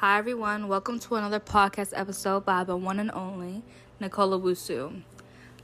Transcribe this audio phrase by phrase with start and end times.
[0.00, 0.68] Hi, everyone.
[0.68, 3.62] Welcome to another podcast episode by the one and only
[4.00, 5.02] Nicole Owusu.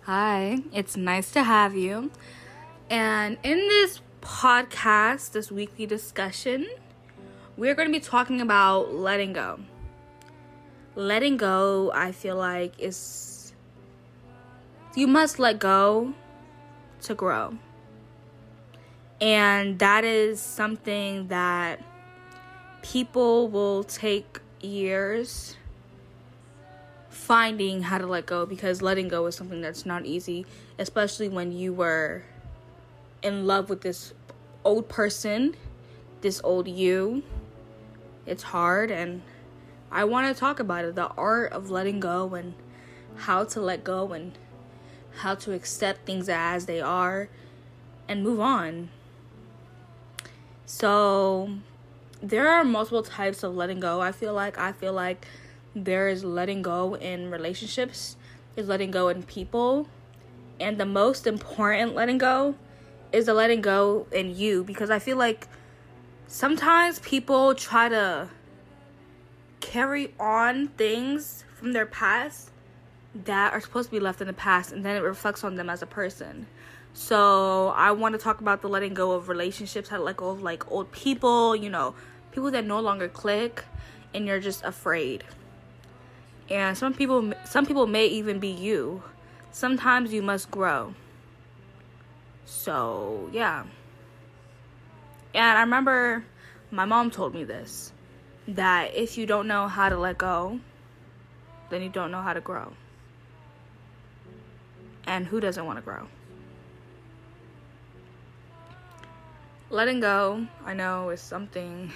[0.03, 2.11] Hi, it's nice to have you.
[2.91, 6.69] And in this podcast, this weekly discussion,
[7.57, 9.59] we're going to be talking about letting go.
[10.97, 13.55] Letting go, I feel like, is
[14.95, 16.12] you must let go
[17.05, 17.57] to grow.
[19.19, 21.80] And that is something that
[22.93, 25.57] people will take years
[27.09, 30.47] finding how to let go because letting go is something that's not easy,
[30.79, 32.23] especially when you were
[33.23, 34.15] in love with this
[34.65, 35.57] old person,
[36.21, 37.25] this old you.
[38.25, 39.23] It's hard, and
[39.91, 42.55] I want to talk about it the art of letting go and
[43.16, 44.39] how to let go and
[45.19, 47.29] how to accept things as they are
[48.07, 48.91] and move on.
[50.66, 51.51] So,
[52.23, 54.01] there are multiple types of letting go.
[54.01, 55.27] I feel like I feel like
[55.74, 58.16] there is letting go in relationships,
[58.57, 59.88] is letting go in people,
[60.59, 62.54] and the most important letting go
[63.13, 65.48] is the letting go in you because I feel like
[66.26, 68.28] sometimes people try to
[69.60, 72.50] carry on things from their past
[73.24, 75.70] that are supposed to be left in the past and then it reflects on them
[75.70, 76.46] as a person.
[76.98, 80.30] So I want to talk about the letting go of relationships, how to let go
[80.30, 81.94] of like old people, you know,
[82.33, 83.64] people that no longer click,
[84.14, 85.22] and you're just afraid.
[86.48, 89.03] And some people, some people may even be you.
[89.53, 90.94] Sometimes you must grow.
[92.47, 93.64] So yeah.
[95.34, 96.25] And I remember
[96.70, 97.92] my mom told me this
[98.48, 100.60] that if you don't know how to let go,
[101.69, 102.72] then you don't know how to grow.
[105.06, 106.08] And who doesn't want to grow?
[109.69, 111.91] Letting go, I know, is something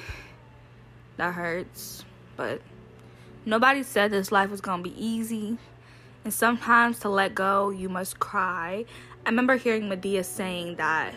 [1.17, 2.05] that hurts,
[2.37, 2.61] but
[3.45, 5.57] nobody said this life was gonna be easy.
[6.25, 8.85] And sometimes to let go, you must cry.
[9.25, 11.15] I remember hearing Madea saying that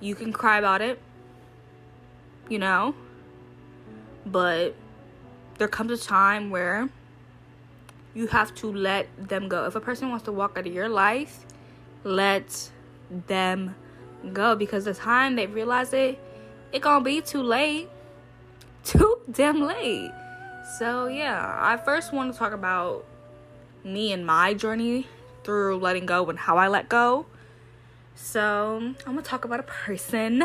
[0.00, 1.00] you can cry about it,
[2.48, 2.94] you know,
[4.24, 4.76] but
[5.58, 6.88] there comes a time where
[8.14, 9.66] you have to let them go.
[9.66, 11.44] If a person wants to walk out of your life,
[12.04, 12.70] let
[13.26, 13.74] them
[14.32, 16.18] go because the time they realize it,
[16.72, 17.88] it gonna be too late.
[18.84, 20.12] Too damn late.
[20.78, 23.04] So yeah, I first want to talk about
[23.84, 25.06] me and my journey
[25.44, 27.26] through letting go and how I let go.
[28.14, 30.44] So I'm gonna talk about a person.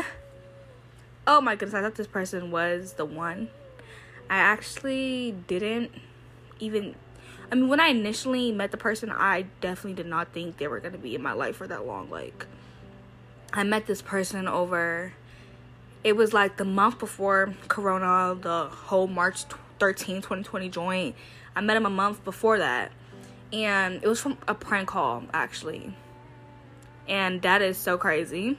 [1.26, 3.48] Oh my goodness, I thought this person was the one.
[4.28, 5.90] I actually didn't
[6.60, 6.94] even
[7.50, 10.80] I mean when I initially met the person, I definitely did not think they were
[10.80, 12.10] gonna be in my life for that long.
[12.10, 12.46] Like
[13.56, 15.12] I met this person over
[16.02, 19.44] it was like the month before corona the whole march
[19.78, 21.14] 13 2020 joint.
[21.54, 22.90] I met him a month before that
[23.52, 25.96] and it was from a prank call actually.
[27.08, 28.58] And that is so crazy.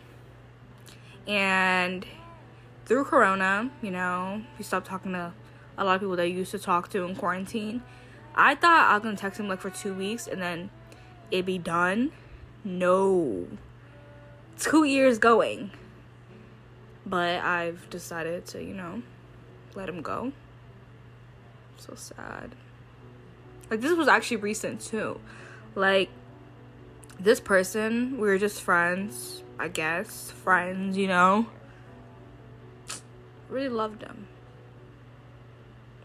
[1.28, 2.06] And
[2.86, 5.34] through corona you know we stopped talking to
[5.78, 7.84] a lot of people that used to talk to in quarantine.
[8.34, 10.70] I thought i was gonna text him like for two weeks and then
[11.32, 12.14] it'd be done?
[12.64, 13.46] No
[14.60, 15.72] two years going.
[17.06, 19.04] But I've decided to, you know,
[19.76, 20.32] let him go.
[21.78, 22.56] So sad.
[23.70, 25.20] Like, this was actually recent too.
[25.76, 26.10] Like,
[27.20, 30.32] this person, we were just friends, I guess.
[30.32, 31.48] Friends, you know.
[33.50, 34.28] Really loved him.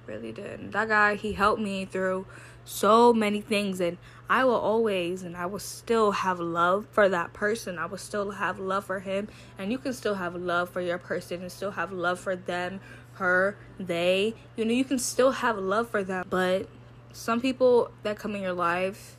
[0.07, 0.73] Really did.
[0.73, 2.27] That guy, he helped me through
[2.65, 3.99] so many things and
[4.29, 7.79] I will always and I will still have love for that person.
[7.79, 9.29] I will still have love for him
[9.59, 12.81] and you can still have love for your person and still have love for them,
[13.15, 14.35] her, they.
[14.57, 16.69] You know, you can still have love for them, but
[17.13, 19.17] some people that come in your life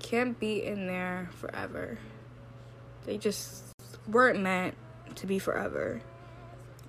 [0.00, 1.98] can't be in there forever.
[3.06, 3.62] They just
[4.08, 4.74] weren't meant
[5.14, 6.00] to be forever.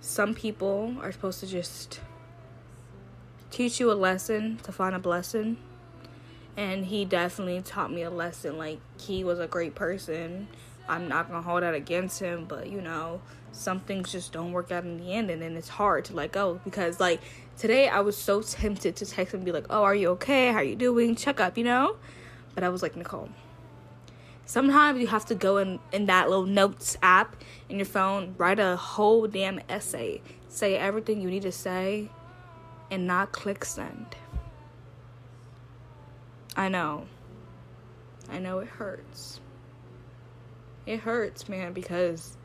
[0.02, 2.00] Some people are supposed to just
[3.52, 5.58] teach you a lesson to find a blessing.
[6.58, 8.58] And he definitely taught me a lesson.
[8.58, 10.48] Like, he was a great person.
[10.90, 14.72] I'm not gonna hold that against him, but you know, some things just don't work
[14.72, 17.22] out in the end, and then it's hard to let go because, like,
[17.58, 20.52] today I was so tempted to text him and be like, Oh, are you okay?
[20.52, 21.16] How are you doing?
[21.16, 21.98] Check up, you know?
[22.56, 23.30] But I was like, Nicole,
[24.46, 27.36] sometimes you have to go in, in that little notes app
[27.70, 32.10] in your phone, write a whole damn essay, say everything you need to say,
[32.92, 34.16] and not click send.
[36.56, 37.06] I know.
[38.30, 39.40] I know it hurts.
[40.86, 42.36] It hurts, man, because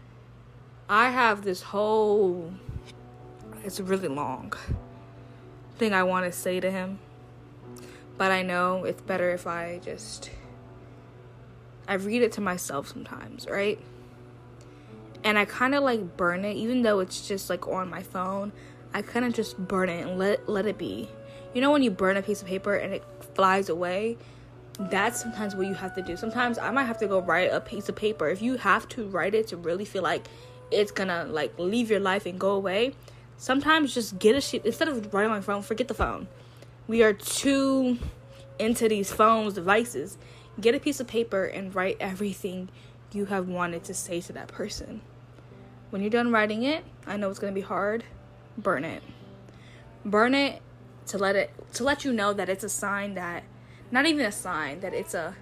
[0.88, 2.52] I have this whole
[3.64, 4.52] It's a really long.
[5.78, 6.98] Thing I want to say to him.
[8.16, 10.30] But I know it's better if I just
[11.88, 13.78] I read it to myself sometimes, right?
[15.22, 18.52] And I kind of like burn it even though it's just like on my phone.
[18.94, 21.08] I kind of just burn it and let let it be.
[21.52, 23.04] You know when you burn a piece of paper and it
[23.34, 24.16] flies away?
[24.78, 26.16] That's sometimes what you have to do.
[26.16, 28.28] Sometimes I might have to go write a piece of paper.
[28.28, 30.26] If you have to write it to really feel like
[30.70, 32.94] it's gonna like leave your life and go away,
[33.36, 36.28] sometimes just get a sheet instead of writing on my phone, forget the phone.
[36.86, 37.98] We are too
[38.58, 40.18] into these phones, devices.
[40.60, 42.68] Get a piece of paper and write everything
[43.12, 45.00] you have wanted to say to that person.
[45.90, 48.04] When you're done writing it, I know it's gonna be hard,
[48.58, 49.02] burn it.
[50.04, 50.62] Burn it
[51.06, 53.44] to let it to let you know that it's a sign that
[53.90, 55.34] not even a sign that it's a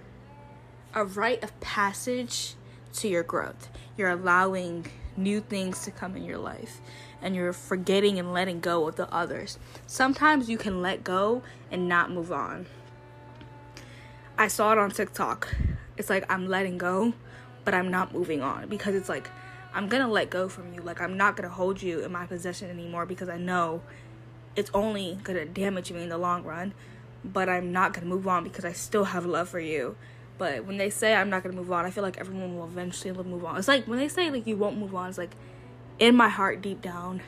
[0.93, 2.55] a rite of passage
[2.93, 3.69] to your growth.
[3.97, 4.85] You're allowing
[5.17, 6.81] new things to come in your life
[7.21, 9.57] and you're forgetting and letting go of the others.
[9.87, 12.65] Sometimes you can let go and not move on.
[14.37, 15.55] I saw it on TikTok.
[15.97, 17.13] It's like I'm letting go,
[17.63, 19.29] but I'm not moving on because it's like
[19.73, 20.81] I'm gonna let go from you.
[20.81, 23.81] Like I'm not gonna hold you in my possession anymore because I know
[24.55, 26.73] it's only gonna damage me in the long run.
[27.25, 29.95] But I'm not gonna move on because I still have love for you.
[30.37, 33.13] But when they say I'm not gonna move on, I feel like everyone will eventually
[33.23, 33.57] move on.
[33.57, 35.35] It's like when they say like you won't move on, it's like
[35.99, 37.21] in my heart deep down,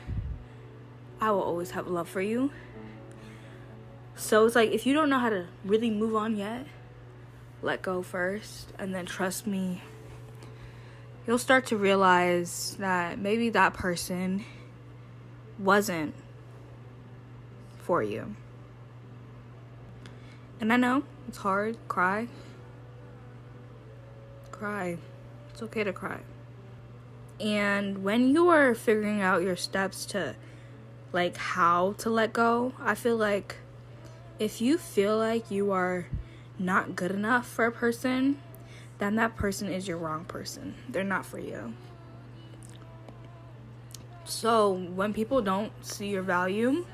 [1.20, 2.50] I will always have love for you.
[4.14, 6.66] So it's like if you don't know how to really move on yet,
[7.62, 9.82] let go first and then trust me.
[11.26, 14.44] You'll start to realize that maybe that person
[15.58, 16.14] wasn't
[17.78, 18.36] for you.
[20.60, 22.28] And I know it's hard, cry,
[24.52, 24.98] cry.
[25.50, 26.20] It's okay to cry.
[27.40, 30.36] And when you are figuring out your steps to
[31.12, 33.56] like how to let go, I feel like
[34.38, 36.06] if you feel like you are
[36.58, 38.38] not good enough for a person,
[38.98, 40.74] then that person is your wrong person.
[40.88, 41.74] They're not for you.
[44.24, 46.84] So, when people don't see your value,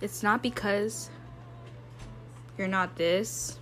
[0.00, 1.10] it's not because
[2.56, 3.58] you're not this,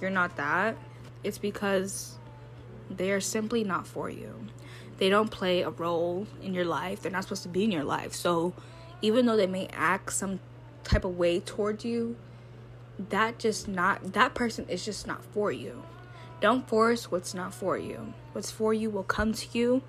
[0.00, 0.76] you're not that
[1.24, 2.18] it's because
[2.90, 4.46] they are simply not for you.
[4.98, 7.02] They don't play a role in your life.
[7.02, 8.14] They're not supposed to be in your life.
[8.14, 8.52] So
[9.02, 10.38] even though they may act some
[10.84, 12.16] type of way towards you,
[12.96, 15.82] that just not that person is just not for you.
[16.44, 18.12] Don't force what's not for you.
[18.34, 19.80] What's for you will come to you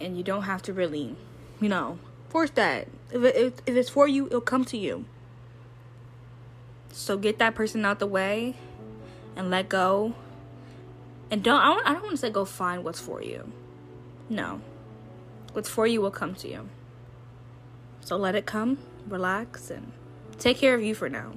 [0.00, 1.14] and you don't have to really,
[1.60, 1.98] you know,
[2.30, 2.88] force that.
[3.12, 5.04] If it, if it's for you, it'll come to you.
[6.90, 8.56] So get that person out the way
[9.36, 10.14] and let go
[11.30, 13.52] and don't I don't, I don't want to say go find what's for you.
[14.30, 14.62] No.
[15.52, 16.66] What's for you will come to you.
[18.00, 19.92] So let it come, relax and
[20.38, 21.32] take care of you for now.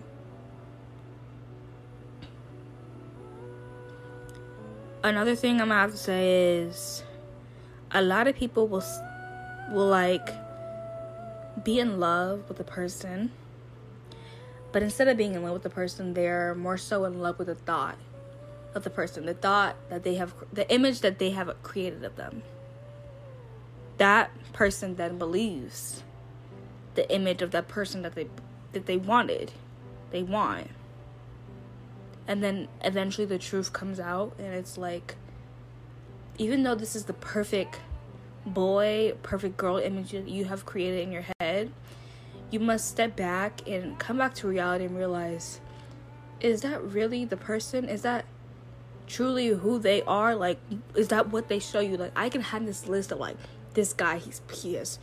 [5.03, 7.03] Another thing I'm gonna have to say is
[7.91, 8.83] a lot of people will
[9.71, 10.29] will like
[11.63, 13.31] be in love with a person
[14.71, 17.47] but instead of being in love with the person they're more so in love with
[17.47, 17.97] the thought
[18.73, 22.15] of the person, the thought that they have, the image that they have created of
[22.15, 22.43] them.
[23.97, 26.03] That person then believes
[26.95, 28.27] the image of that person that they
[28.73, 29.51] that they wanted,
[30.11, 30.67] they want.
[32.27, 35.15] And then eventually the truth comes out and it's like
[36.37, 37.79] even though this is the perfect
[38.45, 41.71] boy, perfect girl image that you have created in your head,
[42.49, 45.59] you must step back and come back to reality and realize
[46.39, 47.87] is that really the person?
[47.87, 48.25] Is that
[49.07, 50.35] truly who they are?
[50.35, 50.59] Like
[50.95, 51.97] is that what they show you?
[51.97, 53.37] Like i can have this list of like
[53.73, 54.99] this guy he's he is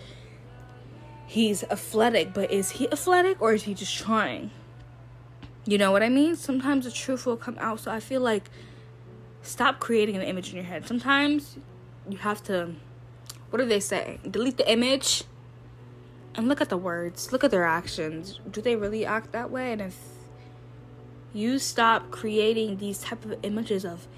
[1.27, 4.51] he's athletic but is he athletic or is he just trying
[5.69, 6.35] you know what i mean?
[6.35, 8.45] Sometimes the truth will come out so i feel like
[9.43, 10.87] stop creating an image in your head.
[10.87, 11.59] Sometimes
[12.09, 12.75] you have to
[13.51, 14.19] what do they say?
[14.29, 15.25] Delete the image
[16.35, 18.41] and look at the words look at their actions.
[18.51, 19.73] Do they really act that way?
[19.73, 19.99] And if
[21.35, 24.09] you stop creating these type of images of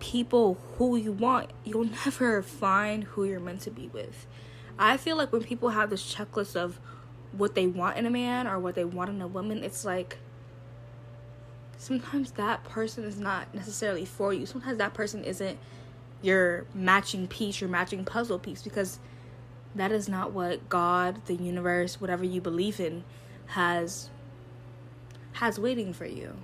[0.00, 4.26] people who you want, you'll never find who you're meant to be with.
[4.78, 6.80] I feel like when people have this checklist of
[7.32, 10.18] what they want in a man or what they want in a woman, it's like
[11.78, 14.44] sometimes that person is not necessarily for you.
[14.44, 15.58] Sometimes that person isn't
[16.20, 18.98] your matching piece, your matching puzzle piece, because
[19.74, 23.04] that is not what God, the universe, whatever you believe in,
[23.46, 24.10] has
[25.32, 26.34] has waiting for you.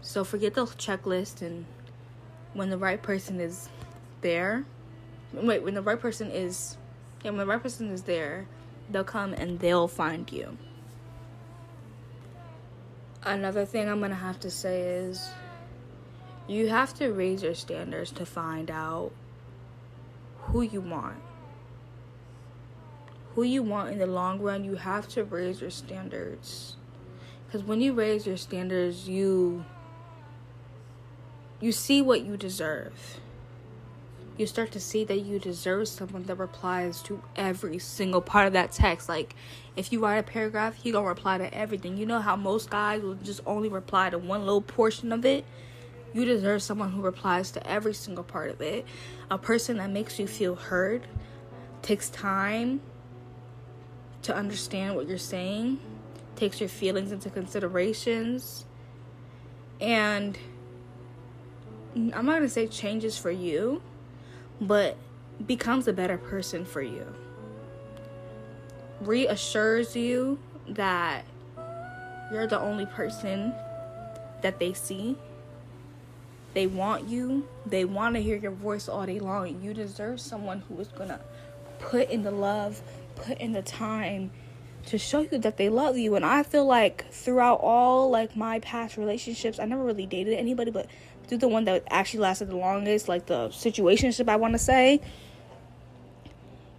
[0.00, 1.64] So forget the checklist and
[2.52, 3.68] when the right person is
[4.20, 4.64] there,
[5.32, 6.76] wait, when the right person is,
[7.22, 8.46] yeah, when the right person is there,
[8.90, 10.58] they'll come and they'll find you.
[13.24, 15.30] Another thing I'm gonna have to say is
[16.46, 19.12] you have to raise your standards to find out
[20.42, 21.16] who you want.
[23.34, 26.76] Who you want in the long run, you have to raise your standards.
[27.46, 29.64] Because when you raise your standards, you
[31.60, 33.20] you see what you deserve.
[34.36, 38.52] You start to see that you deserve someone that replies to every single part of
[38.54, 39.08] that text.
[39.08, 39.36] Like,
[39.76, 41.96] if you write a paragraph, he gonna reply to everything.
[41.96, 45.44] You know how most guys will just only reply to one little portion of it.
[46.12, 48.84] You deserve someone who replies to every single part of it.
[49.30, 51.06] A person that makes you feel heard,
[51.82, 52.80] takes time
[54.22, 55.78] to understand what you're saying,
[56.34, 58.64] takes your feelings into considerations,
[59.80, 60.38] and
[61.94, 63.82] I'm not gonna say changes for you,
[64.60, 64.96] but
[65.46, 67.06] becomes a better person for you.
[69.00, 71.24] Reassures you that
[72.32, 73.54] you're the only person
[74.42, 75.16] that they see.
[76.54, 77.48] They want you.
[77.66, 79.60] They want to hear your voice all day long.
[79.62, 81.20] You deserve someone who is going to
[81.80, 82.80] put in the love,
[83.16, 84.30] put in the time
[84.86, 86.14] to show you that they love you.
[86.14, 90.70] And I feel like throughout all like my past relationships, I never really dated anybody,
[90.70, 90.86] but
[91.26, 95.00] through the one that actually lasted the longest, like the situationship, I want to say,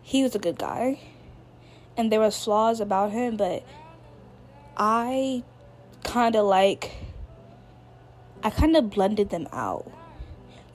[0.01, 0.99] he was a good guy,
[1.97, 3.63] and there was flaws about him, but
[4.77, 5.43] I
[6.03, 6.91] kind of like,
[8.43, 9.91] I kind of blended them out.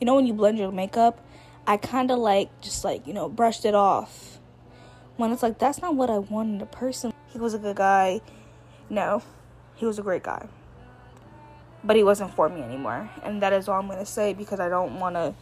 [0.01, 1.21] You know when you blend your makeup,
[1.67, 4.39] I kind of like just like you know brushed it off.
[5.17, 7.13] When it's like that's not what I wanted a person.
[7.29, 8.23] He was a good guy.
[8.89, 9.23] No,
[9.77, 10.49] he was a great guy
[11.83, 13.11] but he wasn't for me anymore.
[13.23, 15.35] And that is all I'm going to say because I don't want to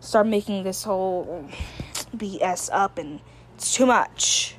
[0.00, 1.48] start making this whole
[2.16, 3.20] BS up and
[3.54, 4.56] it's too much.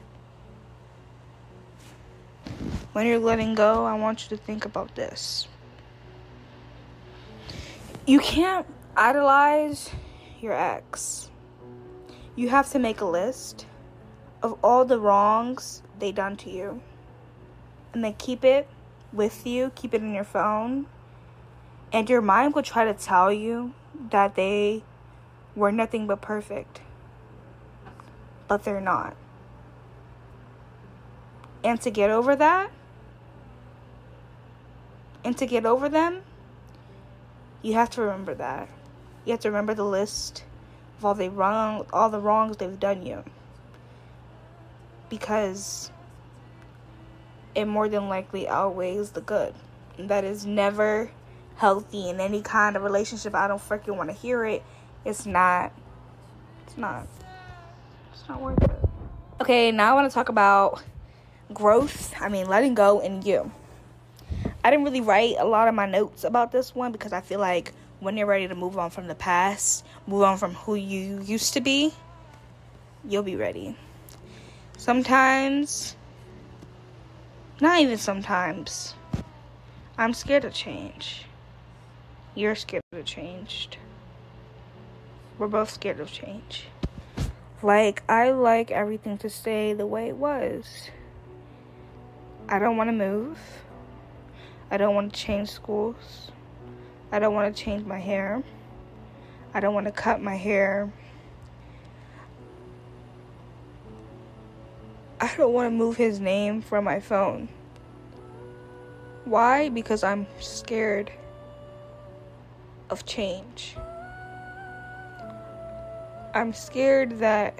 [2.94, 5.48] When you're letting go, I want you to think about this.
[8.06, 9.90] You can't idolize
[10.40, 11.30] your ex.
[12.36, 13.66] You have to make a list
[14.44, 16.82] of all the wrongs they done to you.
[17.94, 18.68] And then keep it
[19.12, 20.88] with you, keep it in your phone
[21.94, 23.74] and your mind will try to tell you
[24.10, 24.84] that they
[25.56, 26.82] were nothing but perfect.
[28.48, 29.16] But they're not.
[31.64, 32.72] And to get over that,
[35.24, 36.24] and to get over them,
[37.62, 38.68] you have to remember that.
[39.24, 40.44] You have to remember the list
[40.98, 43.24] of all the wrong all the wrongs they've done you.
[45.10, 45.92] Because
[47.56, 49.54] it more than likely outweighs the good.
[49.98, 51.12] That is never
[51.56, 53.36] healthy in any kind of relationship.
[53.36, 54.64] I don't freaking want to hear it.
[55.06, 55.72] It's not.
[56.66, 57.08] It's not.
[58.12, 58.90] It's not worth it.
[59.42, 60.82] Okay, now I want to talk about
[61.54, 62.14] growth.
[62.20, 63.52] I mean, letting go and you.
[64.64, 67.40] I didn't really write a lot of my notes about this one because I feel
[67.40, 71.22] like when you're ready to move on from the past, move on from who you
[71.22, 71.94] used to be,
[73.08, 73.78] you'll be ready.
[74.78, 75.96] Sometimes,
[77.62, 78.94] not even sometimes,
[79.98, 81.26] I'm scared of change.
[82.36, 83.70] You're scared of change.
[85.38, 86.66] We're both scared of change.
[87.62, 90.90] Like, I like everything to stay the way it was.
[92.50, 93.38] I don't want to move.
[94.72, 96.32] I don't want to change schools.
[97.12, 98.42] I don't want to change my hair.
[99.54, 100.92] I don't want to cut my hair.
[105.22, 107.48] I don't want to move his name from my phone.
[109.25, 109.70] Why?
[109.70, 111.12] Because I'm scared
[112.90, 113.75] of change.
[116.34, 117.54] I'm scared that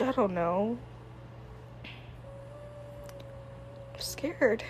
[0.00, 0.76] I don't know.
[3.94, 4.64] I'm scared.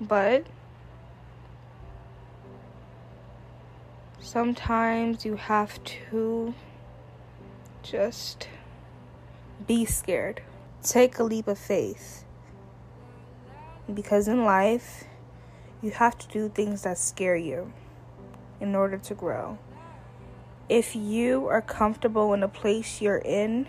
[0.00, 0.46] But
[4.20, 6.54] sometimes you have to
[7.82, 8.48] just
[9.66, 10.42] be scared.
[10.82, 12.23] Take a leap of faith
[13.92, 15.04] because in life,
[15.82, 17.72] you have to do things that scare you
[18.60, 19.58] in order to grow.
[20.68, 23.66] If you are comfortable in a place you're in,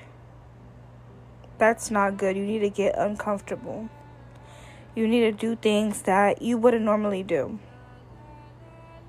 [1.57, 2.37] that's not good.
[2.37, 3.89] You need to get uncomfortable.
[4.95, 7.59] You need to do things that you wouldn't normally do.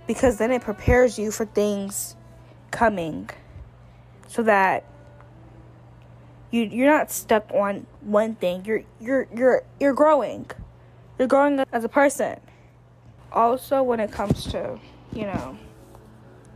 [0.06, 2.16] Because then it prepares you for things
[2.70, 3.30] coming
[4.26, 4.84] so that
[6.50, 8.64] you you're not stuck on one thing.
[8.64, 10.50] You're you're you're you're growing.
[11.18, 12.38] You're growing up as a person.
[13.32, 14.78] Also, when it comes to,
[15.12, 15.58] you know,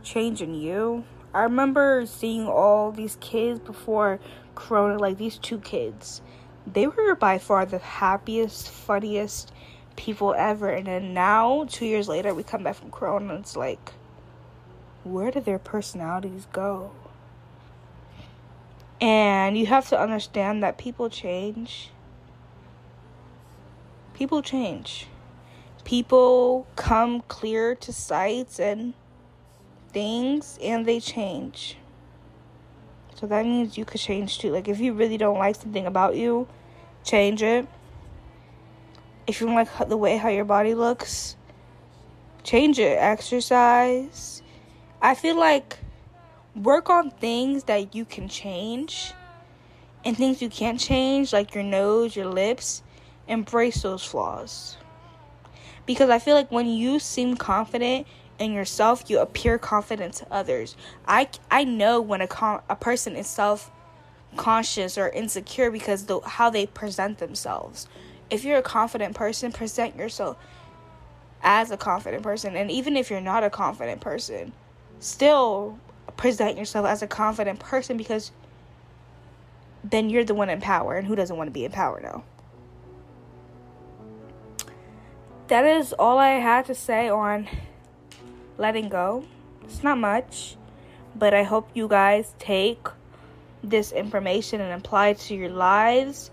[0.03, 1.03] changing you.
[1.33, 4.19] I remember seeing all these kids before
[4.55, 6.21] Corona, like these two kids.
[6.71, 9.51] They were by far the happiest, funniest
[9.95, 10.69] people ever.
[10.69, 13.93] And then now, two years later, we come back from Corona and it's like,
[15.03, 16.91] where did their personalities go?
[18.99, 21.89] And you have to understand that people change.
[24.21, 25.07] People change.
[25.83, 28.93] People come clear to sights and
[29.91, 31.75] things and they change.
[33.15, 34.51] So that means you could change too.
[34.51, 36.47] Like if you really don't like something about you,
[37.03, 37.67] change it.
[39.25, 41.35] If you don't like the way how your body looks,
[42.43, 42.99] change it.
[42.99, 44.43] Exercise.
[45.01, 45.79] I feel like
[46.55, 49.13] work on things that you can change
[50.05, 52.83] and things you can't change, like your nose, your lips,
[53.27, 54.77] embrace those flaws.
[55.85, 58.07] Because I feel like when you seem confident
[58.39, 60.75] in yourself, you appear confident to others.
[61.07, 63.71] I, I know when a, a person is self
[64.37, 67.87] conscious or insecure because the how they present themselves.
[68.29, 70.37] If you're a confident person, present yourself
[71.43, 72.55] as a confident person.
[72.55, 74.53] And even if you're not a confident person,
[74.99, 75.77] still
[76.17, 78.31] present yourself as a confident person because
[79.83, 82.23] then you're the one in power and who doesn't want to be in power now
[85.51, 87.47] that is all i had to say on
[88.57, 89.23] letting go
[89.63, 90.55] it's not much
[91.15, 92.87] but i hope you guys take
[93.61, 96.31] this information and apply it to your lives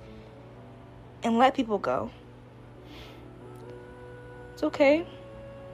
[1.24, 2.10] and let people go
[4.54, 5.04] it's okay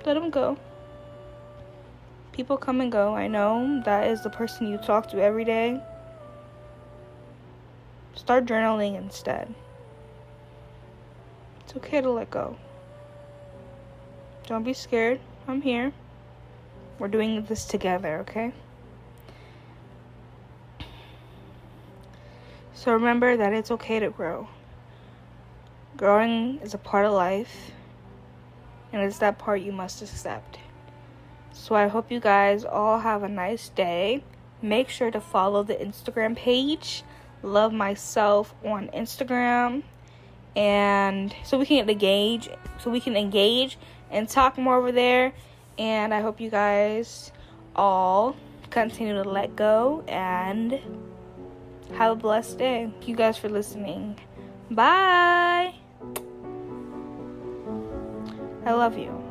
[0.07, 0.59] let them go
[2.35, 3.15] People come and go.
[3.15, 5.81] I know that is the person you talk to every day.
[8.17, 9.55] Start journaling instead.
[11.61, 12.57] It's okay to let go.
[14.47, 15.21] Don't be scared.
[15.49, 15.93] I'm here.
[16.99, 18.53] We're doing this together, okay?
[22.75, 24.49] So remember that it's okay to grow.
[25.97, 27.71] Growing is a part of life,
[28.93, 30.59] and it's that part you must accept.
[31.53, 34.23] So I hope you guys all have a nice day.
[34.61, 37.03] Make sure to follow the Instagram page,
[37.43, 39.85] Love Myself on Instagram,
[40.55, 43.79] and so we can engage, so we can engage
[44.11, 45.33] and talk more over there.
[45.79, 47.33] And I hope you guys
[47.75, 48.37] all
[48.71, 50.79] continue to let go and
[51.95, 52.89] have a blessed day.
[52.91, 54.19] Thank you guys for listening.
[54.71, 55.75] Bye.
[58.67, 59.24] I love you.